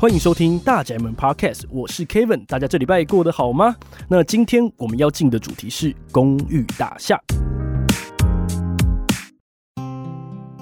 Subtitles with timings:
[0.00, 3.74] 欢迎收听大宅门 Podcast，我是 Kevin，大家这礼拜过得好吗？
[4.06, 7.20] 那今天我们要进的主题是公寓大厦。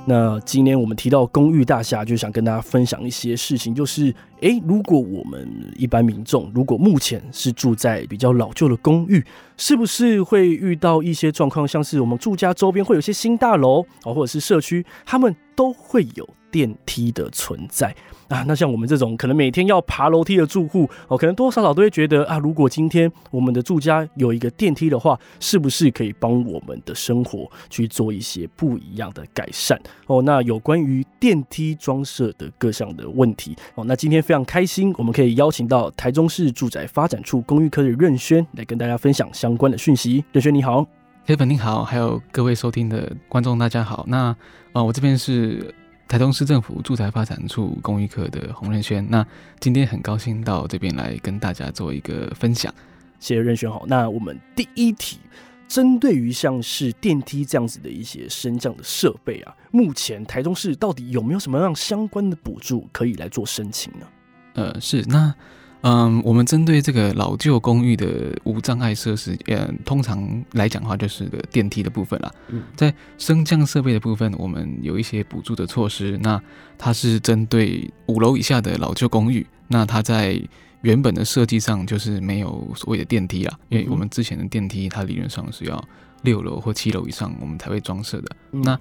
[0.07, 4.04] 那今天我们提到公寓大厦，就想跟大家分享一些事情，就是，
[4.40, 9.22] 诶，如果我们一般民众，如果目前是住在比较老旧的公寓，
[9.58, 17.94] 是不是会遇到一些状况，像是我们住家周边会有些新大楼啊，或者是社区，他们都会有电梯的存在
[18.29, 30.21] 啊，那像我们这种可能每天要爬楼梯的住户哦，可能多多少少都会觉得啊，如果今天我们的住家有一个电梯的话，是不是可以帮我们的生活去做一些不一样的改善哦？
[30.22, 40.24] 那有关于电梯装设的各项的问题哦，那今天非常开心，我们可以邀请到台中市住宅发展处公寓科的任轩来跟大家分享相关的讯息。
[40.33, 40.84] 任轩你好
[41.28, 44.04] ，Kevin 你好，还有各位收听的观众大家好。
[44.08, 44.34] 那
[44.72, 45.72] 啊，我这边是。
[46.08, 49.26] 台中市政府住宅发展处公益科的洪任轩，那
[49.58, 52.72] 今天很高兴到这边来跟大家做一个分享。
[53.18, 55.18] 谢谢任轩好，那我们第一题，
[55.66, 64.06] 针对于像是电梯这样子的一些升降的设备啊，目前台中市到底有没有什么样相关的补助可以来做申请呢？
[64.54, 65.34] 呃，是那。
[65.82, 72.32] 嗯，我们针对这个老旧公寓的无障碍设施，嗯，通常来讲的话，就是个电梯的部分啦。
[72.74, 76.19] 在升降设备的部分，我们有一些补助的措施。
[76.22, 76.42] 那
[76.77, 80.41] 它是针对五楼以下的老旧公寓，那它在
[80.80, 85.82] 原本的设计上就是没有所谓的电梯啦，因为我们之前的电梯它理论上是要
[86.22, 88.36] 六楼或七楼以上我们才会装设的。
[88.50, 88.77] 那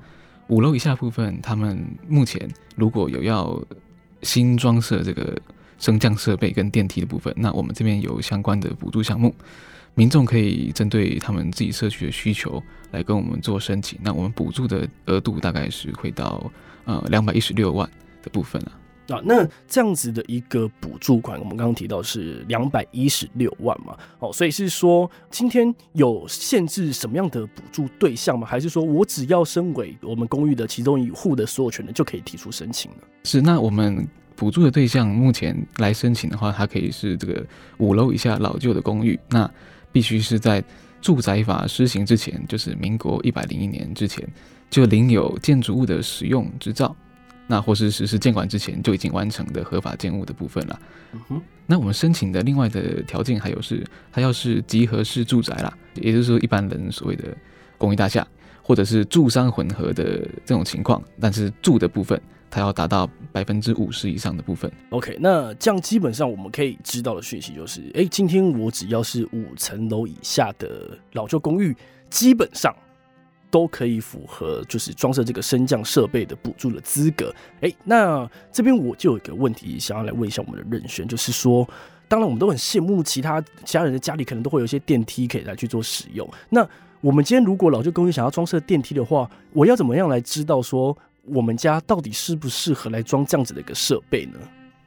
[0.47, 3.61] 五楼以下部分，他们目前如果有要
[4.23, 5.37] 新装设这个。
[5.77, 9.33] 升降设备跟电梯的部分，那我们这边有相关的补助项目，
[9.93, 13.99] 民众可以针对他们自己社区的需求来跟我们做申请。
[14.01, 16.51] 那我们补助的额度大概是会到
[16.85, 17.89] 呃两百一十六万
[18.23, 18.71] 的部分啊。
[19.09, 23.95] 啊，那这样子的一个补助款，我们刚刚提到是两百一十六万嘛？
[24.19, 28.47] 哦，所以是说今天有限制什么样的补助对象吗？
[28.47, 32.97] 还是说我只要身为我们公寓的其中一户的所有权人就可以提出申请呢？
[33.23, 34.07] 是，那我们。
[34.35, 37.45] 补助的对象目前来申请的话，它可以是这个
[37.77, 39.49] 五楼以下老旧的公寓，那
[39.91, 40.63] 必须是在
[41.01, 44.27] 住宅法施行之前，就是民国一百零一年之前
[44.69, 46.93] 就领有建筑物的使用执照，
[47.47, 50.79] 那或是实施建管之前就已经完成的合法建物的部分了。
[51.29, 57.25] 嗯，那我们申请的另外的条件还有是，它要是集合式住宅啦，也就是说一般人所谓的
[57.77, 58.27] 公寓大厦，
[58.61, 62.19] 或者是住商混合的这种情况，但是住的部分。
[62.55, 64.71] 它要达到百分之五十以上的部分。
[64.91, 71.75] OK，那这样基本上我们可以知道的讯息就是，哎、今天我只要是五层楼以下的老旧公寓，
[72.09, 72.73] 基本上
[73.51, 77.35] 都可以符合就是装设这个升降设备的补助的资格。
[77.59, 81.67] 哎、那这边我就有一个问题想要来问一下我们的任轩，就是说，
[82.07, 86.25] 当然我们都很羡慕其他其他人的家里可能都会有一些电梯可以来去做使用。
[86.49, 86.65] 那
[87.01, 90.97] 我们今天如果老旧公寓想要装设电梯的话，我要怎么样来知道说？
[91.25, 94.39] 我们家到底适不适合来装这样子的一个设备呢？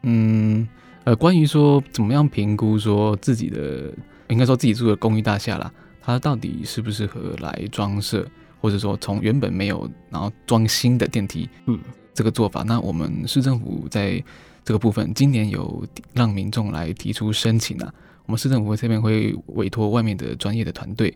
[0.02, 0.66] 嗯，
[1.04, 3.92] 呃，关于说怎么样评估说自己的，
[4.28, 8.26] 应该说自己住的公寓大厦啦，它到底适不适合来装设，
[8.60, 11.78] 或者说从原本没有然后装新的电梯，嗯，
[12.14, 14.22] 这个做法，那我们市政府在
[14.64, 17.92] 这个部分今年有让民众来提出申请啊，
[18.26, 21.12] 我们市政府这边会委托外面的专业的团队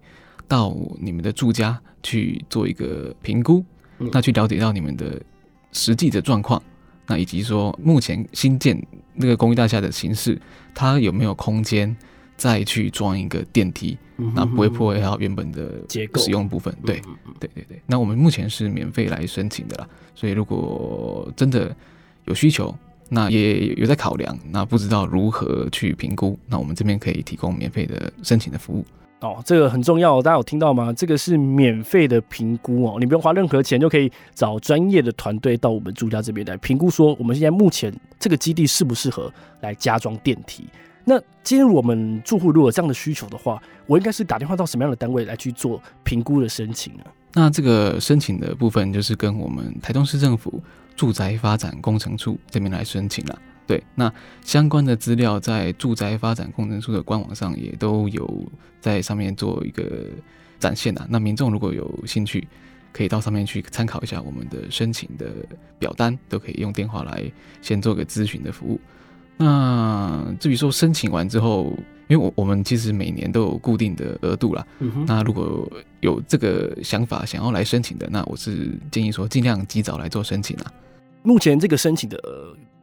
[0.49, 3.65] 到你们的住家去做一个评估。
[4.11, 5.21] 那去了解到你们的
[5.73, 6.63] 实际的状况，
[7.07, 8.81] 那以及说目前新建
[9.15, 10.41] 那个公寓大厦的形式，
[10.75, 11.95] 它有没有空间
[12.37, 13.97] 再去装一个电梯，
[14.35, 16.75] 那不会破坏到原本的结构使用部分。
[16.85, 17.01] 对，
[17.39, 17.81] 对对对。
[17.87, 21.75] 那我们目前是免费来申请的啦，所以如果真的
[22.25, 22.75] 有需求，
[23.09, 28.85] 那也有在考量，那不知道如何去评估，那我们这边可以提供免费的申请的服务。
[29.23, 30.93] 哦，这个很重要，大家有听到吗？
[30.93, 40.65] 这个是免费的评估哦，你不用花任何钱就可以找专业的团队到我们住家这边来评估，说我们现在目前这个基地适不适合来加装电梯。
[41.05, 47.05] 那今天我们住户如果这样的需求的话，我应该是打电话到什么样的单位来去做评估的申请呢？
[47.35, 50.63] 那这个申请的部分就是跟我们台中市政府
[50.95, 53.39] 住宅发展工程处这边来申请了。
[53.73, 58.45] 对，那相关的资料在住宅发展工程处的官网上也都有
[58.83, 60.05] 在上面做一个
[60.59, 61.07] 展现啊。
[61.09, 62.47] 那民众如果有兴趣，
[62.93, 65.31] 可以到上面去参考一下我们的申请的
[65.79, 67.25] 表单，都可以用电话来
[67.63, 68.79] 先做个咨询的服务。
[69.39, 71.73] 那至于说申请完之后，
[72.09, 74.67] 因为我我们其实每年都有固定的额度啦。
[74.81, 75.07] 嗯哼。
[75.07, 75.67] 那如果
[76.01, 80.71] 有这个想法想要来申请的，那我是建议说尽量及早来做申请啊。
[81.23, 82.19] 目前这个申请的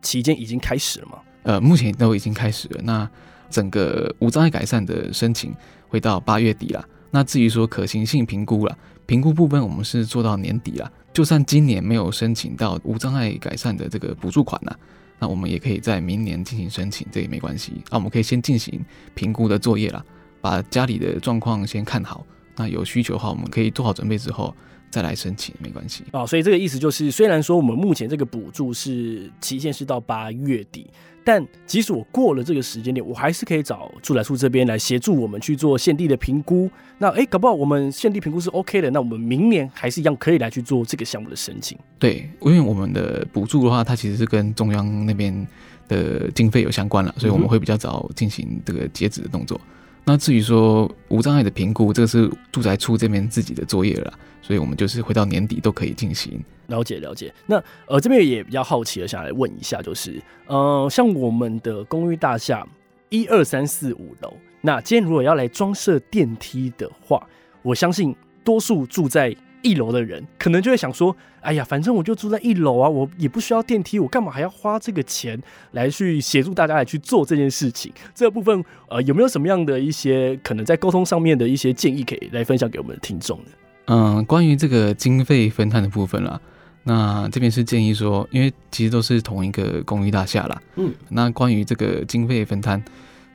[0.02, 1.20] 期间已经开始了吗？
[1.44, 2.82] 呃，目前都已经开始了。
[2.84, 3.10] 那
[3.50, 5.54] 整个无障碍改善的申请
[5.88, 6.86] 会到八月底了。
[7.12, 10.92] 那至于说可行性评估了，评估部分我们是做到年底了。
[11.12, 14.72] 就算今年没有申请到无障碍改善的这个补助款呢，
[15.18, 17.82] 那我们也可以在明年进行申请，这也没关系。
[17.90, 18.80] 啊，我们可以先进行
[19.16, 20.06] 评估的作业了，
[20.40, 22.24] 把家里的状况先看好。
[22.56, 24.54] 那有需求的话，我们可以做好准备之后
[24.90, 26.04] 再来申请，没关系。
[26.12, 30.90] 啊，所以这个意思就是，虽然说我们目前这个补助是期限是到八月底。
[31.22, 36.68] 但即使我过了这个时间点，我还是可以找住宅处这边来协助我们去做现地的评估。
[36.98, 41.78] 那哎、欸，搞不好我们现地评估是 OK 的，那我们明年还是一样可以来去做这个项目的申请。
[42.00, 45.46] 对，因为我们的补助的话，它其实是跟中央那边
[45.88, 49.60] 的经费有相关了，所以我们会比较早进行这个截止的动作。
[49.64, 49.68] 嗯、
[50.10, 54.12] 那至于说无障碍的评估，这个是住宅处这边自己的作业了，
[54.42, 56.44] 所以我们就是回到年底都可以进行。
[56.66, 62.68] 了解了解，那呃这边也比较好奇的，想来问一下，就是呃像我们的公寓大厦
[63.10, 67.24] 一二三四五楼，那今天如果要来装设电梯的话，
[67.62, 75.42] 我相信多数住在一楼的人，可能就会想说，哎呀，反正我就住在一楼啊，我也不需要电梯，我干嘛还要花这个钱
[75.72, 77.92] 来去协助大家来去做这件事情？
[78.14, 83.46] 这个部分呃有没有什么样的一些可能在沟通上面的一些建议，可以来分享给我们的听众呢？
[83.86, 86.40] 嗯，关于这个经费分摊的部分啦。
[86.84, 90.62] 那这边是建议说，因为其实都是同一个公寓大厦啦。
[90.76, 92.82] 嗯，那关于这个经费分摊，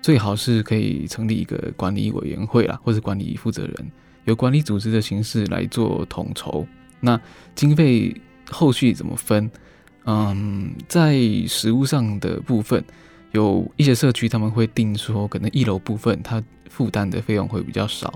[0.00, 3.93] 最好是可以成立一个管理委员会啦，或者管理负责人，
[4.25, 6.67] 由管理组织的形式来做统筹。
[7.00, 7.21] 那
[7.55, 8.15] 经费
[8.50, 9.50] 后续怎么分？
[10.06, 12.85] 嗯，在实物上的部分，
[13.32, 18.12] 有一些社区他们会定说，可能一楼部分它负担的费用会比较少。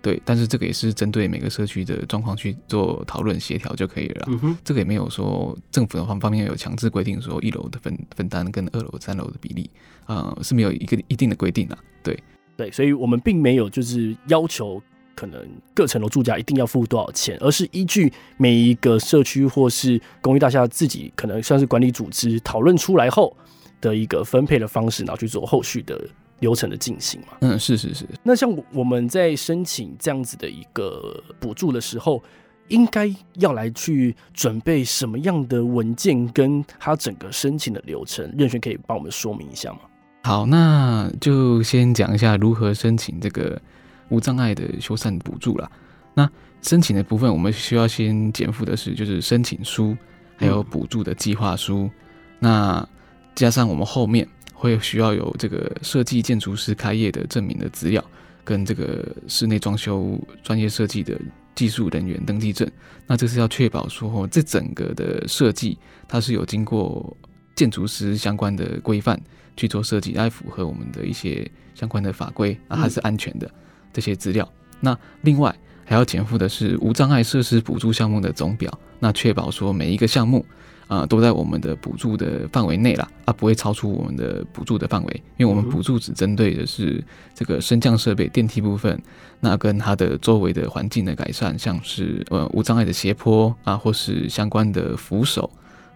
[0.00, 4.28] 对，但是这个也是针对每个社区的状况去做讨论协调就可以了。
[4.28, 9.68] 嗯，这个也没有说政府的方方面有强制规定说一楼的分分担跟二楼、三楼的比例，
[10.06, 11.76] 呃，是没有一个一定的规定的。
[12.02, 12.16] 对，
[12.56, 14.80] 对，所以我们并没有就是要求
[15.18, 15.44] 可能
[15.74, 23.36] 各层楼住家一定要付多少钱，而是依据每一个社区或是公寓大厦自己可能算是管理组织讨论出来后
[23.80, 26.00] 的一个分配的方式，然后去做后续的。
[26.40, 28.06] 流程的进行嘛，嗯，是是是。
[28.22, 32.22] 那像我们在申请这样子的一个补助的时候，
[32.68, 39.80] 应该要来去准备什么样的文件，跟他整个申请的流程，任轩可以帮我们说明一下吗？
[40.22, 43.60] 好，那就先讲一下如何申请这个
[44.08, 45.70] 无障碍的修缮补助啦。
[46.14, 46.30] 那
[46.62, 49.96] 申请的部分，我们需要先减负的是就是申请书，
[50.36, 51.90] 还有补助的计划书，
[52.38, 52.86] 那
[53.34, 54.28] 加上我们后面。
[54.60, 58.04] 会需要有这个设计建筑师开业的证明的资料，
[58.42, 61.16] 跟这个室内装修专业设计的
[61.54, 62.68] 技术人员登记证。
[63.06, 65.78] 那这是要确保说，这整个的设计
[66.08, 67.16] 它是有经过
[67.54, 69.16] 建筑师相关的规范
[69.56, 73.48] 去做设计，来符合我们的一些相关的法规，啊，它是安全的
[73.92, 74.48] 这些资料。
[74.80, 75.54] 那另外
[75.84, 80.44] 还要填附的是无障碍设施补助项目的总表，那确保说每一个项目。
[80.88, 87.04] 啊，都在我们的补助的范围内啦，啊，不会超出我们的补助的范围，因为我们补助只针对的是
[87.34, 88.98] 这个升降设备、电梯部分，
[89.38, 95.50] 那跟它的周围的环境的改善，像是呃无障碍的斜坡啊，或是相关的扶手，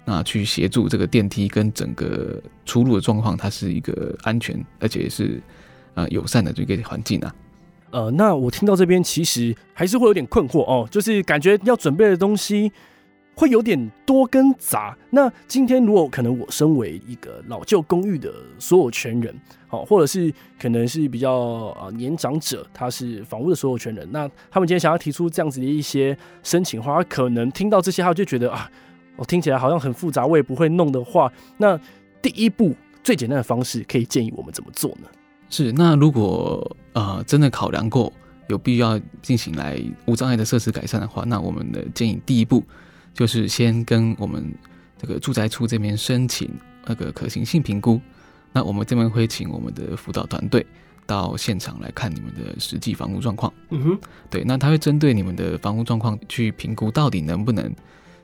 [0.05, 5.43] 那去协助这个电梯跟整个出入的状况，它是一个安全而且是
[5.95, 7.35] 呃友善的这个环境啊。
[7.93, 12.73] 呃，那我听到这边其实还是会有点困惑哦，就是感觉要准备的东西。
[13.35, 14.95] 会有点多跟杂。
[15.09, 19.35] 那今天如果可能，我身为一个老旧公寓的所有权人，
[19.69, 20.31] 好，或者是
[20.61, 21.33] 可能是比较
[21.81, 28.71] 呃年长者，他是房屋的所有权人，那他们今天想要提出这样子的一些申请的话，可能听到这些，他就觉得啊，
[29.17, 31.81] 我听起来好像很复杂，我也不会弄的话，那
[32.21, 35.09] 第一步最简单的方式，可以建议我们怎么做呢？
[35.53, 38.13] 是，那如果呃真的考量过
[38.49, 42.65] 有必要进行来无障碍的设施改善的话，那我们的建议第一步。
[43.15, 44.43] 就是先跟我们
[44.97, 46.49] 这个住宅处这边申请
[46.87, 48.01] 那个可行性评估，
[48.55, 50.65] 那我们这边会请我们的辅导团队
[51.05, 53.53] 到现场来看你们的实际房屋状况。
[53.69, 53.99] 嗯哼，
[54.31, 57.71] 对，那他会针对你们的房屋状况去评估到底能不能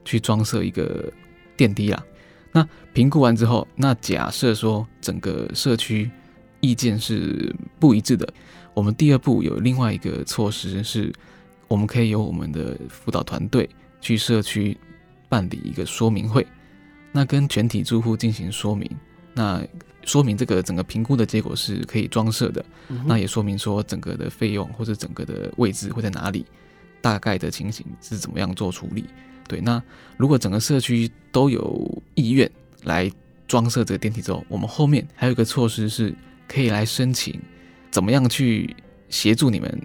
[0.06, 1.12] 去装设一个
[1.54, 2.02] 电梯啦。
[2.50, 6.10] 那评估完之后，那假设说整个社区
[6.60, 8.28] 意见是不一致的，
[8.74, 11.12] 我们第二步有另外一个措施是，
[11.66, 13.68] 我们可以由我们的辅导团队。
[14.00, 14.78] 去社区
[15.28, 16.46] 办理一个说明会，
[17.10, 18.88] 那跟全体住户进行说明，
[19.34, 19.60] 那
[20.04, 26.46] 说明这个整个评估的结果是可以装设的，嗯、那也说明说整个的费用或者整个的位置会在哪里，
[27.00, 29.04] 大概的情形是怎么样做处理。
[29.48, 29.82] 对，那
[30.16, 32.48] 如果整个社区都有意愿
[32.84, 33.10] 来
[33.48, 36.14] 装设这个电梯之后，我们后面还有一个措施是
[36.48, 37.38] 可以来申请，
[37.90, 38.74] 怎么样去
[39.08, 39.80] 协助你们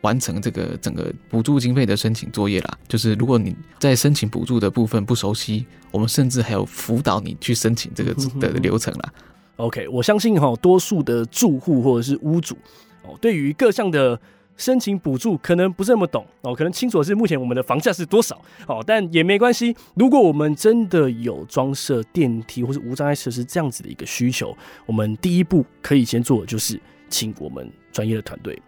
[0.00, 2.78] 完成这个整个补助经费的申请作业啦。
[2.88, 9.12] 就是如果你在申请补助的部分不熟悉，我们甚至还有辅导你去申请这个的流程啦。
[9.56, 12.56] OK，我相信哈，多数的住户或者是屋主
[13.02, 14.18] 哦，对于各项的
[14.60, 19.74] 申请补助可能不是那么懂哦，可能清楚的是目前我们的房价是多少哦，但也没关系。
[19.94, 28.60] 如果我们真的有装设电梯或是无障碍设施这样子的一个需求，我们第一步可以先做的就是，请我们专业的团队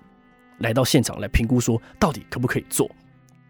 [0.58, 2.90] 来到现场来评估，说到底可不可以做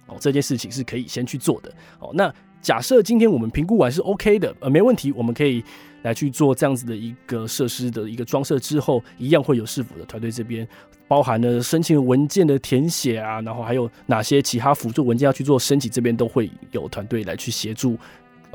[0.07, 2.11] 哦，这件事情是可以先去做的哦。
[2.13, 5.63] 那假设今天我们评估完是 OK 的，呃，没问题，我们可以。
[6.03, 10.67] 来去做这样子的一个设施的一个装设之后，一样会有市府的团队这边
[11.07, 17.97] 包含了申请文件的填写啊，然后还有哪些其他辅助文件要去做申请，这边都会有团队来去协助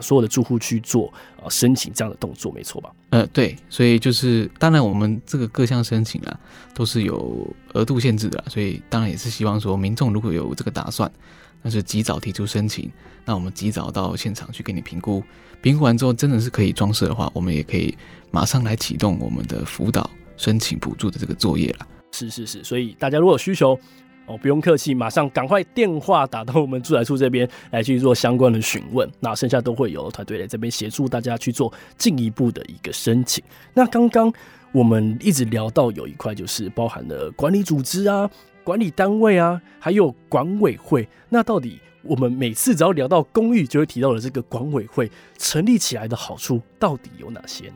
[0.02, 1.08] 所有的住户去做
[1.42, 2.94] 啊申请这样的动作，没错吧？
[3.12, 6.38] 呃，对，所以就是当然我们这个各项申请啊
[6.74, 11.10] 都是有额度限制的，所以当然也是希望说民众如果有这个打算。
[11.62, 12.90] 那是及早提出申请，
[13.26, 15.24] 那我们及早到现场去给你评估，
[15.62, 17.98] 评估完之后真的是可以装饰的话，我们也可以
[18.32, 21.88] 马上来启动我们的辅导申请补助的这个作业了。
[22.12, 23.78] 是是是，所以大家如果有需求
[24.28, 33.44] 哦，不用客气，马上赶快电话打到我们住宅处这边来去做相关的询问，那剩下都会有团队来这边协助大家去做进一步的一个申请。
[33.74, 34.32] 那刚刚
[34.72, 38.30] 我们一直聊到有一块就是包含了管理组织啊。
[38.68, 47.76] 管理单位啊，还有管委会，那到底我们每次只要聊到公寓，就会提到的这个管委会成立起来的好处到底有哪些呢？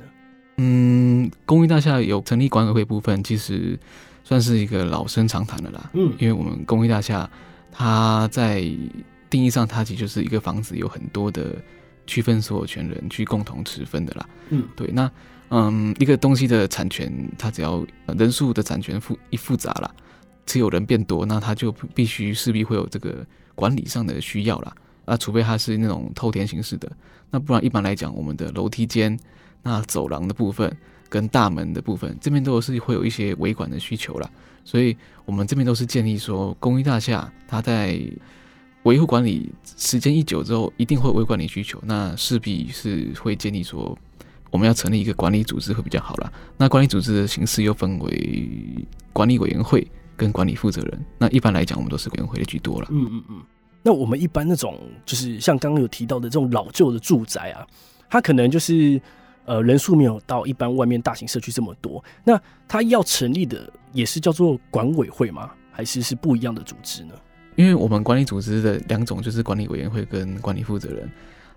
[0.58, 3.80] 嗯，公寓大厦有成立管委会部分，其实
[4.26, 5.90] 算是一个老生常谈的啦。
[5.94, 7.30] 嗯，因为我们公寓大厦，
[7.72, 8.62] 它在
[9.30, 11.56] 定义上，它其实就是一个房子有很多的
[12.06, 14.30] 区分所有权人去共同持分的啦。
[14.50, 15.10] 嗯，对，那
[15.52, 17.82] 嗯，一个东西的产权，它只要
[18.18, 19.90] 人数的产权复一复杂啦。
[20.46, 24.76] 持有人变多，那他就必须势必会有这个管理上的需要啦。
[25.06, 26.92] 那除非他是那种透天形式的，
[27.30, 29.18] 那不然一般来讲，我们的楼梯间、
[29.64, 30.76] 那走廊的部分
[31.10, 34.30] 跟大门的部分，这边都是会有一些维管的需求啦。
[34.64, 34.96] 所以
[35.26, 38.00] 我们这边都是建议说，公寓大厦它在
[38.84, 43.98] 维护管理时间一久之后，一定会维管理需求，那势必是会建议说，
[44.52, 46.32] 我们要成立一个管理组织会比较好啦。
[46.58, 49.86] 那管理组织的形式又分为管理委员会。
[50.22, 52.88] 跟管理负责人，那一般来讲，我们都是委员会的居多了。
[52.92, 53.42] 嗯嗯嗯。
[53.82, 57.66] 那我们一般那种，就是像刚刚有提到的这种老旧的住宅啊，
[58.08, 59.02] 它可能就是
[59.46, 62.04] 呃人数没有到一般外面大型社区这么多。
[62.24, 65.50] 那它要成立的也是叫做管委会吗？
[65.72, 67.16] 还是是不一样的组织呢？
[67.56, 71.10] 因为我们管理组织的两种就是管理委员会跟管理负责人。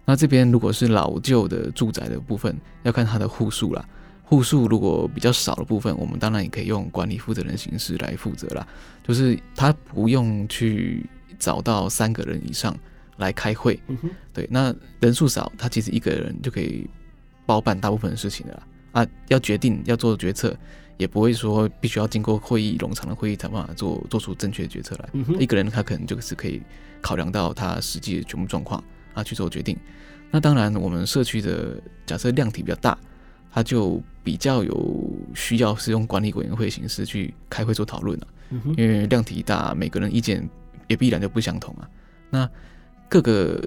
[0.06, 3.87] 那这边如果是老旧的住宅的部分，要看它的户数啦。
[4.26, 8.66] 户数如果比较少的部分，我们当然也可以用管理负责人形式来负责啦。
[9.06, 11.04] 就是他不用去
[11.38, 12.74] 找到三个人以上
[13.18, 13.78] 来开会。
[13.86, 13.98] 嗯、
[14.32, 16.88] 对，那人数少，他其实一个人就可以
[17.44, 18.66] 包办大部分的事情的啦。
[18.92, 20.56] 啊，要决定要做决策，
[20.96, 25.08] 也不会说必须要经过会议冗长的会议才办法做做出正确的决策来。
[25.12, 26.62] 嗯、一个人他可能就是可以
[27.02, 29.76] 考量到他实际的全部状况啊去做决定。
[30.30, 32.98] 那当然，我们社区的假设量体比较大。
[33.54, 35.00] 他就比较有
[35.32, 38.26] 需要是用管理委员会形式去开会做讨论了，
[38.76, 40.46] 因为量体大，每个人意见
[40.88, 41.88] 也必然就不相同啊。
[42.30, 42.50] 那
[43.08, 43.62] 各个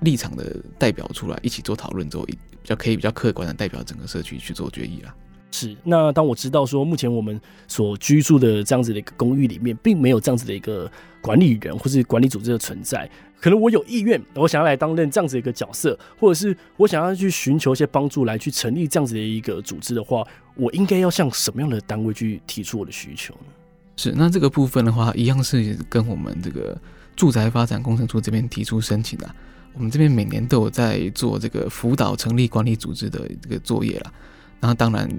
[0.00, 5.14] 立场的代表出来一起做讨论之后，比较可以比较客观的代表整个社区去做决议了。
[5.50, 10.90] 是，那当我知道说目前我们所居住的这样子的一个公寓里面，并没有这样子的一个
[11.22, 13.08] 管理人或是管理组织的存在。
[13.42, 23.50] 可能我有意愿，我想要来担任这样子一个角色，或者是我想要去寻求一些帮助，来去成立这样子的一个组织的话，我应该要向什么样的单位去提出我的需求呢？
[23.96, 26.80] 是，那这个部分的话，一样是跟我们这个
[27.16, 29.28] 住宅发展工程处这边提出申请的。
[29.74, 34.12] 我们这边每年都有在做这个辅导成立管理组织的这个作业啦。
[34.60, 35.10] 那当然，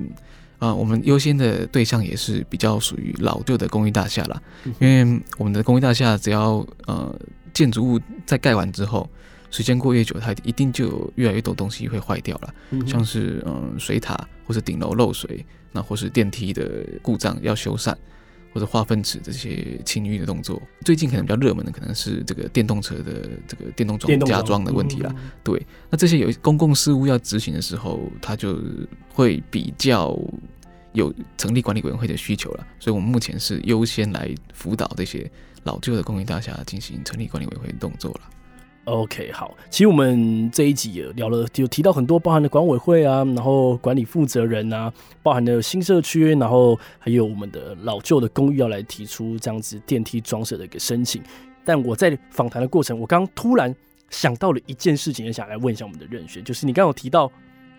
[0.60, 4.42] 啊、我们优先的对象也是比较属于老旧的公寓大厦啦，
[4.80, 7.14] 因为我们的公寓大厦只要呃。
[7.54, 9.10] 建筑物在盖完之后，
[9.52, 17.96] 时间过越久，它一定就有越来越多东西会坏掉了，嗯、像是嗯水塔或者顶楼漏水，那或是电梯的故障要修缮，
[18.52, 20.62] 或者化粪池这些清淤的动作。
[20.84, 25.14] 最近可能比较热门的可能是这个电动车的这个电动装加装的问题了。
[25.44, 28.60] 对，那这些有公共事务要执行的时候，它就
[29.10, 30.20] 会比较
[30.94, 32.66] 有成立管理委员会的需求了。
[32.80, 35.30] 所以我们目前是优先来辅导这些。
[35.66, 38.20] 老旧的公寓大厦进行成立管理委员会动作了。
[38.84, 51.24] OK，好，其实我们这一集也聊了，就提到很多，包含了管委会啊，然后管理负责人啊，包含了新社区，然后还有我们的老旧的公寓要来提出这样子电梯装设的一个申请。
[51.64, 53.74] 但我在访谈的过程，我刚突然
[54.10, 57.32] 想到了一件事情，也想来问一下我们的任选，就是你刚有提到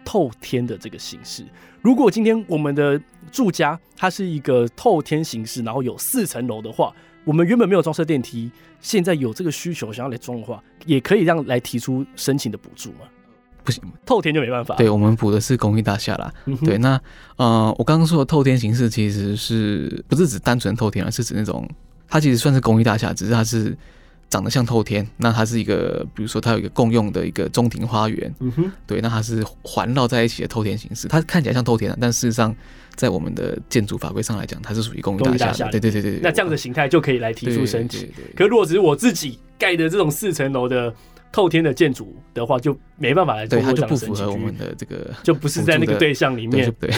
[0.05, 1.45] 透天的这个形式，
[1.81, 3.01] 如果今天我们的
[3.33, 6.95] 住家它是一个透天形式，然后有四层楼的话。
[7.27, 8.51] 我们原本没有装设电梯，
[8.83, 13.07] 现在有这个需求想要来装的话，也可以让来提出申请的补助吗？
[13.63, 14.75] 不行，透天就没办法。
[14.77, 16.31] 对，我们补的是公寓大厦啦。
[16.45, 17.01] 嗯、对，那
[17.37, 21.67] 呃，我刚刚说的透天形式其实是不是指单纯透天，而是指那种
[22.07, 23.75] 它其实算是公寓大厦，只是它是。
[24.29, 32.55] 长得像透天，那它是一个，比如说它有一个共用的一个中庭花园，嗯哼，对，那它是环绕在一起的透天形式，它看起来像透天的，但事实上
[32.95, 36.21] 在我们的建筑法规上来讲，它是属于公寓大厦，对对对对。
[36.23, 38.09] 那这样的形态就可以来提出申请。
[38.35, 40.95] 可是如果只是我自己盖的这种四层楼的。
[41.35, 43.59] 透天的建筑的话，就没办法来做。
[43.59, 46.73] 对，它就不符合我们的这个，就不是在那个对象里面。
[46.79, 46.89] 对，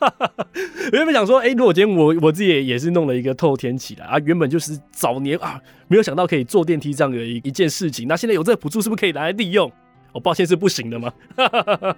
[0.90, 8.08] 我原本想说，哎、欸，如果今天我我自己也是弄了一个透天起来啊，原本就是早年啊，没有想到可以坐电梯这样的一一件事情。
[8.08, 9.70] 那现在有这个补助，是不是可以拿来利用？
[10.12, 11.12] 我、哦、抱歉，是不行的吗？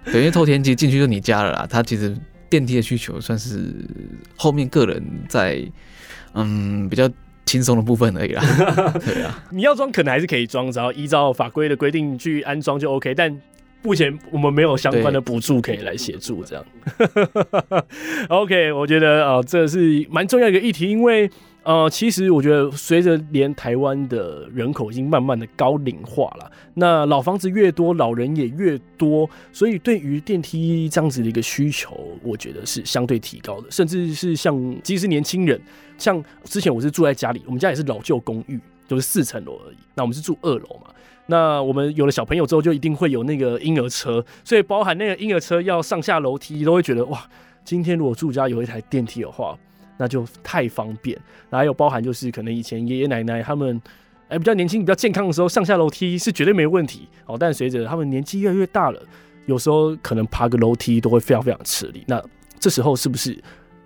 [0.03, 1.65] 对，因为透天机进去就你家了啦。
[1.69, 2.13] 它其实
[2.49, 3.73] 电梯的需求算是
[4.35, 5.65] 后面个人在
[6.33, 7.09] 嗯比较。
[7.45, 8.43] 轻松的部分而已啦，
[9.05, 13.13] 对啊，你要装可能还是可以装，只要依照法规的规定去安装就 OK。
[13.13, 13.35] 但
[13.81, 16.65] 目前我们没有相关的补助可以来协助，这样。
[18.29, 21.29] OK，我觉得啊、呃，这是蛮重要的一个议题，因为。
[21.63, 35.57] 呃，其实我觉得，随着连台湾的人口已经慢慢的高龄化了，那老房子越多，老人也越多，所以对于电梯这样子的一个需求，我觉得是相对提高的，甚至是像即使年轻人，
[35.97, 40.93] 像之前我是住在家里，我们家也是老旧公寓，就是四层楼而已，那我们是住二楼嘛，
[41.27, 47.25] 那我们有了小朋友之后，就一定会有那个婴儿车，所以包含那个婴儿车要上下楼梯，都会觉得哇，
[47.63, 49.57] 今天如果住家有一台电梯的话。
[49.97, 53.81] 那就太方便，那还有包含就是可能以前爷爷奶奶他们
[54.27, 57.37] 哎比较年轻、比较健康的时候，上下楼梯是绝对没问题哦。
[57.39, 58.99] 但随着他们年纪越来越大了，
[59.45, 62.03] 有时候可能爬个楼梯都会非常非常吃力。
[62.07, 62.23] 那
[62.59, 63.37] 这时候是不是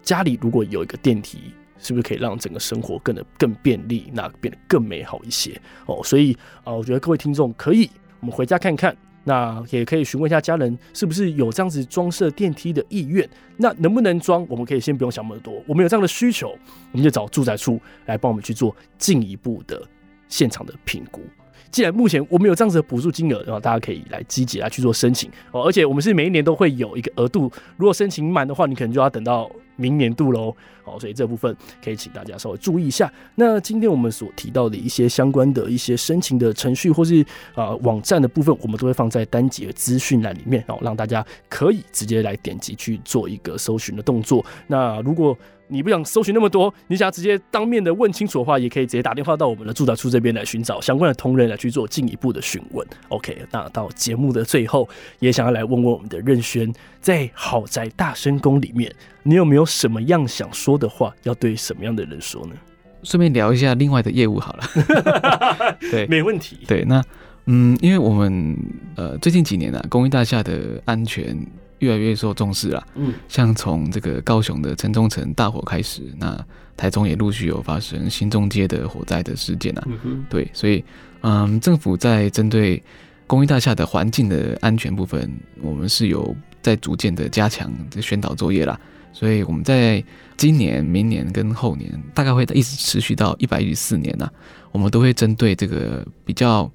[0.02, 1.39] 家里如果有一个电梯，
[1.80, 6.02] 是不是可以让整个生活更的更便利，那变得更美好一些哦？
[6.04, 7.89] 所以啊，我觉得各位听众可以
[8.20, 8.96] 我们回家看看。
[9.27, 14.47] 那也可以询问一下家人是不是有这样子装设电梯的意愿，那能不能装？
[14.49, 16.57] 我们可以先不用想那么多，我们有这样的需求，
[16.93, 19.85] 我们就找住宅处来帮我们去做进一步的
[20.29, 21.21] 现场的评估。
[21.69, 25.63] 既然目前我们有这样子的补助金额，然后大家可以来积极来去做申请哦。
[25.63, 30.55] 而且我们是每一年都会有一个额度，如果申请满的话，你可能就要等到明年度喽。
[30.88, 33.12] 好，所以这部分可以请大家稍微注意一下。
[33.36, 44.45] 那今天我们所提到的一些相关的一些申请的程序，或是啊、网站的部分，我们都会放在单集的资讯栏里面，然后让大家可以直接来点击去做一个搜寻的动作。
[44.67, 45.38] 那如果
[45.69, 52.88] 你不想搜寻那么多，你想要直接当面的问清楚的话，也可以直接打电话到我们的住宅处这边来寻找相关的同仁来去做进一步的询问。
[53.10, 54.88] OK，那到节目的最后，
[55.19, 58.89] 也想要来问问我们的任轩，在好宅大深宫里面，
[59.23, 62.55] 你有没有什么样想说的话，要对什么样的人说呢？
[63.03, 65.77] 顺便聊一下另外的业务好了。
[65.91, 66.59] 对，没问题。
[66.67, 67.03] 对，那
[67.45, 68.57] 嗯，因为我们
[68.95, 71.37] 呃最近几年啊，公寓大厦的安全。
[71.79, 76.35] 越来越受重视了，嗯，像从这个高雄的城中城大火开始，那
[76.75, 80.83] 台中也陆续有发生新中街的火灾的事件啊，嗯，对，所以，
[81.21, 82.81] 嗯，政府在针对
[83.27, 88.79] 公寓大厦的环境的安全部分，我们是有在逐渐的加强这宣导作业啦，
[89.13, 90.03] 所以我们在
[90.35, 94.27] 今年、明年跟后年，大概会一直持续到一百一十四年呐，
[94.71, 96.71] 我们都会针对这个比较。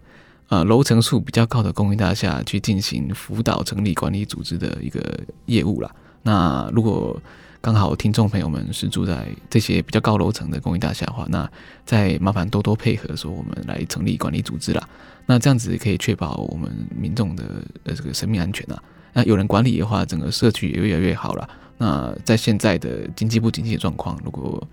[0.48, 5.00] 呃，楼层数比较高的公寓大厦去进行辅导成立管理组织的一个
[5.46, 5.90] 业务啦。
[6.22, 7.18] 那如果
[7.62, 11.48] 刚好听众朋友们是住在这些比较高楼层的公寓大厦的话，那
[11.86, 14.88] 再麻烦多多配合，说我们来成立管理组织啦。
[15.26, 17.44] 那这样子可以确保我们民众的
[17.84, 18.82] 呃这个生命安全啊。
[19.12, 21.48] 那有人管理的话，整个社区也越来越好了。
[21.78, 24.66] 那在现在的经济不景气的状况，如果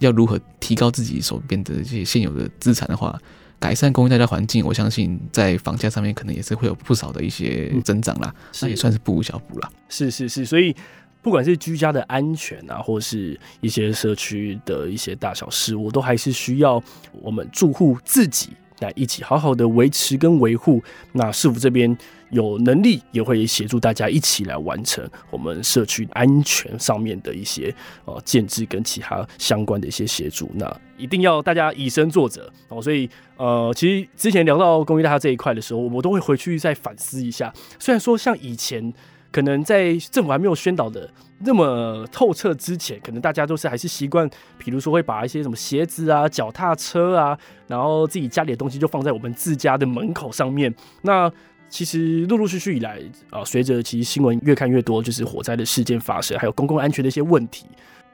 [0.00, 3.18] 要如何提高自己手边的这些现有的资产的话，
[3.58, 9.70] 改善公寓大家环境，我相信在房价上面可能也是会有不少的一些增长啦，那、也算是不无小补啦。
[9.88, 10.76] 是是是，所以
[11.24, 16.80] 不管是居家的安全啊，或是一些社区的一些大小事，我都还是需要
[17.22, 20.82] 我们住户自己来一起好好的维持跟维护。
[21.12, 21.96] 那市府这边
[22.28, 30.50] 有能力也会协助大家一起来完成我们社区安全上面的一些呃建制跟其他相关的一些协助。
[30.56, 32.82] 那一定要大家以身作则哦。
[32.82, 33.08] 所以
[33.38, 37.50] 呃，其实之前聊到公益大厦这一块的时候，我都会回去再反思一下。
[37.78, 38.92] 虽然说像以前。
[39.34, 50.72] 可能在政府还没有宣导的那么透彻之前，可能大家都是还是习惯，比如说会把一些什么鞋子啊、脚踏车啊，然后自己家里的东西就放在我们自家的门口上面。
[51.02, 51.28] 那
[51.68, 57.66] 其实陆陆续续以来啊，随着其实新闻越看越多，就是火灾的事件发生，还有公共安全的一些问题，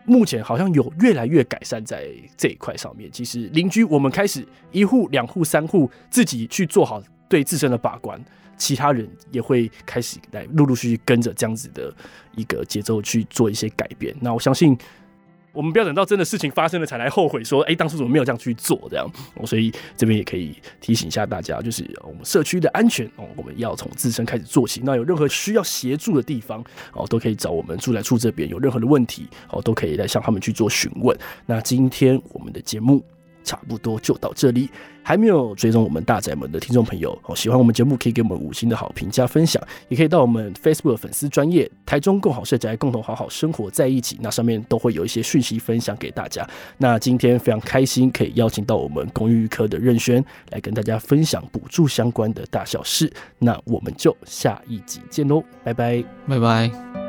[0.07, 3.13] 目前好像有越来越改善在这一块上面。
[3.13, 8.19] 其实邻居我们开始一户、两户、三户自己去做好对自身的把关。
[8.61, 11.93] 其他人也会开始来陆陆续续跟着这样子的
[12.37, 14.15] 一个节奏去做一些改变。
[14.21, 14.77] 那我相信，
[15.53, 18.87] 我们不要等到真的事情发生了才来后悔，说，哎，当初怎么没有这样去做？
[18.91, 19.11] 这样，
[19.47, 24.83] 所以这边也可以提醒一下大家，就是我们社区的安全哦，我们要从自身开始做起。
[24.85, 28.49] 那有任何需要协助的地方哦，都可以找我们住宅处这边。
[28.49, 31.19] 有任何的问题哦，都可以来向他们去做询问。
[31.47, 33.03] 那今天我们的节目。
[33.43, 34.69] 差不多就到这里，
[35.03, 46.49] 还没有追踪我们大宅门的听众朋友，哦，喜欢我们节目可以给我们五星的好评加分享，也可以到我们 Facebook 粉丝专业台中共好社宅，共同好好生活在一起，那上面都会有一些讯息分享给大家。
[46.79, 57.00] 那今天非常开心可以邀请到我们公寓科的任轩来跟大家分享补助相关的大小事，那我们就下一集见喽，拜拜，拜拜。